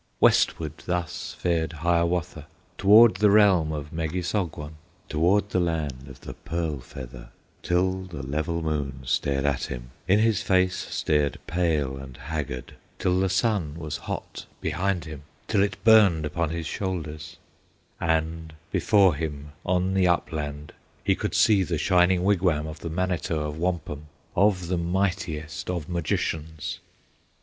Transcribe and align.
Westward 0.19 0.73
thus 0.87 1.35
fared 1.39 1.73
Hiawatha, 1.73 2.47
Toward 2.79 3.17
the 3.17 3.29
realm 3.29 3.71
of 3.71 3.93
Megissogwon, 3.93 4.73
Toward 5.07 5.51
the 5.51 5.59
land 5.59 6.07
of 6.07 6.21
the 6.21 6.33
Pearl 6.33 6.79
Feather, 6.79 7.29
Till 7.61 8.05
the 8.05 8.23
level 8.25 8.63
moon 8.63 9.01
stared 9.05 9.45
at 9.45 9.65
him 9.65 9.91
In 10.07 10.17
his 10.17 10.41
face 10.41 10.75
stared 10.75 11.37
pale 11.45 11.97
and 11.97 12.17
haggard, 12.17 12.73
Till 12.97 13.19
the 13.19 13.29
sun 13.29 13.75
was 13.77 13.97
hot 13.97 14.47
behind 14.59 15.05
him, 15.05 15.21
Till 15.47 15.61
it 15.61 15.83
burned 15.83 16.25
upon 16.25 16.49
his 16.49 16.65
shoulders, 16.65 17.37
And 17.99 18.55
before 18.71 19.13
him 19.13 19.51
on 19.63 19.93
the 19.93 20.07
upland 20.07 20.73
He 21.03 21.13
could 21.13 21.35
see 21.35 21.61
the 21.61 21.77
Shining 21.77 22.23
Wigwam 22.23 22.65
Of 22.65 22.79
the 22.79 22.89
Manito 22.89 23.39
of 23.47 23.59
Wampum, 23.59 24.07
Of 24.35 24.65
the 24.67 24.79
mightiest 24.79 25.69
of 25.69 25.87
Magicians. 25.87 26.79